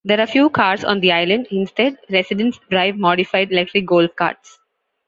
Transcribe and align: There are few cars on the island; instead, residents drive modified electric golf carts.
There 0.03 0.19
are 0.19 0.25
few 0.25 0.49
cars 0.49 0.83
on 0.83 0.99
the 0.99 1.11
island; 1.11 1.49
instead, 1.51 1.95
residents 2.09 2.59
drive 2.71 2.97
modified 2.97 3.51
electric 3.51 3.85
golf 3.85 4.09
carts. 4.15 4.57